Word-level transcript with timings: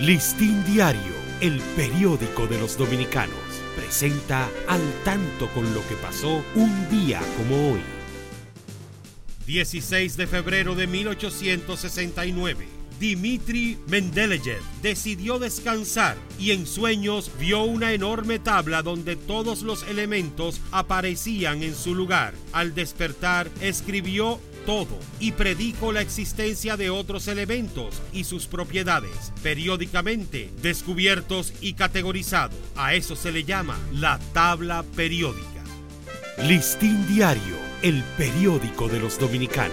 Listín 0.00 0.62
Diario, 0.66 1.14
el 1.40 1.58
periódico 1.74 2.46
de 2.46 2.58
los 2.58 2.76
dominicanos, 2.76 3.34
presenta 3.74 4.46
al 4.68 4.82
tanto 5.04 5.48
con 5.54 5.72
lo 5.72 5.80
que 5.88 5.94
pasó 5.94 6.44
un 6.54 6.90
día 6.90 7.22
como 7.38 7.72
hoy. 7.72 7.80
16 9.46 10.18
de 10.18 10.26
febrero 10.26 10.74
de 10.74 10.86
1869. 10.86 12.66
Dmitri 13.00 13.78
Mendeleev 13.88 14.62
decidió 14.82 15.38
descansar 15.38 16.16
y 16.38 16.52
en 16.52 16.66
sueños 16.66 17.30
vio 17.38 17.64
una 17.64 17.92
enorme 17.92 18.38
tabla 18.38 18.82
donde 18.82 19.16
todos 19.16 19.62
los 19.62 19.82
elementos 19.84 20.60
aparecían 20.70 21.62
en 21.62 21.74
su 21.74 21.94
lugar. 21.94 22.34
Al 22.52 22.74
despertar, 22.74 23.50
escribió 23.60 24.40
todo 24.66 24.98
y 25.20 25.32
predijo 25.32 25.92
la 25.92 26.02
existencia 26.02 26.76
de 26.76 26.90
otros 26.90 27.28
elementos 27.28 28.02
y 28.12 28.24
sus 28.24 28.46
propiedades, 28.46 29.32
periódicamente 29.42 30.50
descubiertos 30.60 31.52
y 31.60 31.74
categorizados. 31.74 32.58
A 32.74 32.94
eso 32.94 33.16
se 33.16 33.32
le 33.32 33.44
llama 33.44 33.78
la 33.92 34.18
tabla 34.32 34.84
periódica. 34.94 35.46
Listín 36.42 37.06
Diario, 37.06 37.56
el 37.82 38.02
periódico 38.18 38.88
de 38.88 39.00
los 39.00 39.18
dominicanos, 39.18 39.72